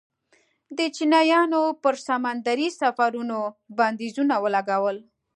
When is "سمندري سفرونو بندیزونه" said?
2.07-4.35